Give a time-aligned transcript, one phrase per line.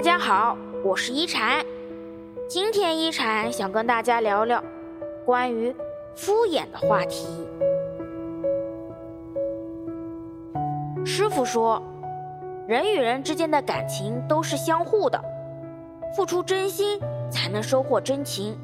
[0.00, 1.62] 大家好，我是一禅。
[2.48, 4.64] 今天一禅想跟大家聊聊
[5.26, 5.76] 关于
[6.16, 7.46] 敷衍的话题。
[11.04, 11.82] 师傅说，
[12.66, 15.22] 人与人之间的感情都是相互的，
[16.16, 16.98] 付出真心
[17.30, 18.58] 才能收获真情。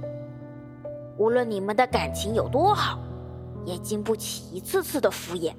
[1.19, 2.99] 无论你们的感情有多好，
[3.67, 5.53] 也经不起一次次的敷衍。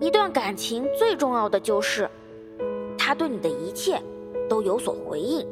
[0.00, 2.08] 一段感情最重要的就是，
[2.96, 4.00] 他对你的一切。
[4.48, 5.46] 都有所回应。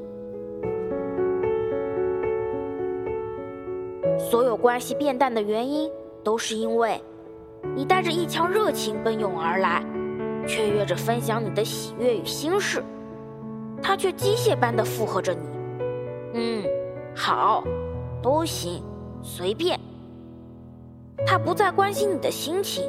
[4.19, 5.91] 所有关系变淡的原因，
[6.25, 7.01] 都是因为
[7.75, 9.85] 你带着一腔热情奔涌而来，
[10.47, 12.83] 雀跃着分享你的喜悦与心事，
[13.83, 15.41] 他却机械般的附和着你。
[16.35, 16.65] 嗯，
[17.15, 17.63] 好，
[18.23, 18.83] 都行，
[19.23, 19.79] 随便。
[21.27, 22.85] 他不再关心你的心情，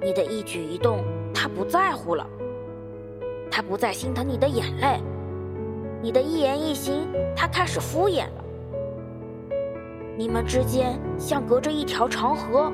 [0.00, 2.26] 你的一举一动他不在乎了，
[3.50, 5.00] 他不再心疼你的眼泪。
[6.02, 7.06] 你的一言一行，
[7.36, 8.44] 他开始敷衍了。
[10.16, 12.72] 你们之间像隔着一条长河，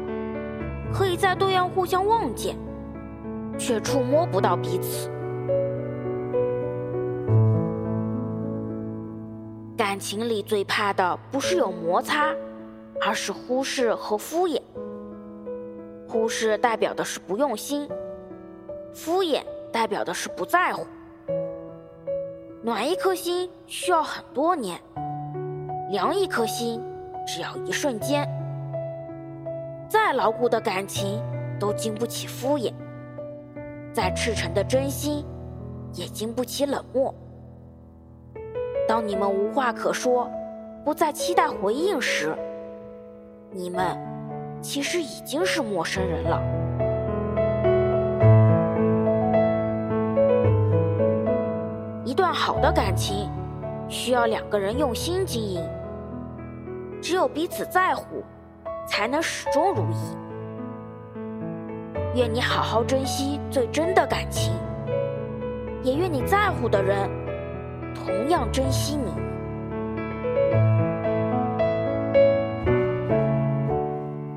[0.92, 2.56] 可以在对岸互相望见，
[3.58, 5.10] 却触摸不到彼此。
[9.76, 12.34] 感情里最怕的不是有摩擦，
[13.04, 14.60] 而是忽视和敷衍。
[16.08, 17.88] 忽视代表的是不用心，
[18.92, 20.86] 敷衍代表的是不在乎。
[22.62, 24.80] 暖一颗心需要很多年，
[25.90, 26.82] 凉一颗心
[27.26, 28.28] 只要一瞬间。
[29.88, 31.22] 再牢固的感情
[31.60, 32.72] 都经不起敷衍，
[33.92, 35.24] 再赤诚的真心
[35.94, 37.14] 也经不起冷漠。
[38.88, 40.28] 当你们无话可说，
[40.84, 42.36] 不再期待回应时，
[43.52, 43.96] 你们
[44.60, 46.65] 其实已经是陌生人了。
[52.06, 53.28] 一段好的感情
[53.88, 55.60] 需要两个人用心经营，
[57.02, 58.22] 只有彼此在乎，
[58.86, 60.16] 才能始终如一。
[62.14, 64.52] 愿你好好珍惜最真的感情，
[65.82, 67.10] 也愿你在乎的人
[67.92, 69.12] 同样珍惜你。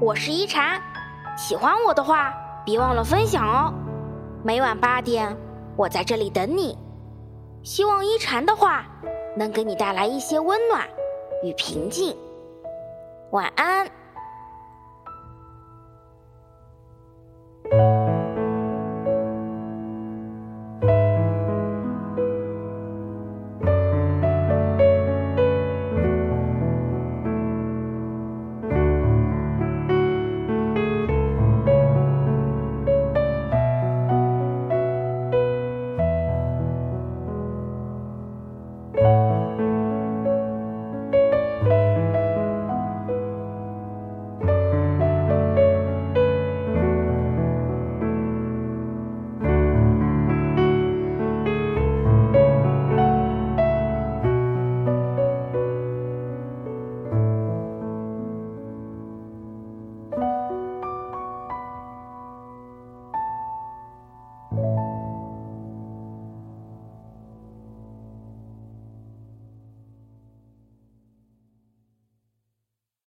[0.02, 0.82] 我是一禅，
[1.38, 2.34] 喜欢我的话
[2.66, 3.72] 别忘了分享哦。
[4.42, 5.38] 每晚八点，
[5.78, 6.76] 我在这里等你。
[7.64, 8.86] 希望一禅的话
[9.36, 10.88] 能给你带来一些温暖
[11.44, 12.16] 与平静。
[13.32, 13.99] 晚安。